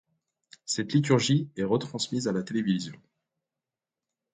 [0.65, 2.99] Cette liturgie est retransmise à la télévision.